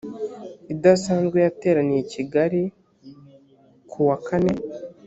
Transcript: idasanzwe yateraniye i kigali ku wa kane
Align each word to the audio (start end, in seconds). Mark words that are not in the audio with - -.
idasanzwe 0.73 1.37
yateraniye 1.45 1.99
i 2.03 2.09
kigali 2.13 2.61
ku 3.89 3.99
wa 4.07 4.17
kane 4.27 4.53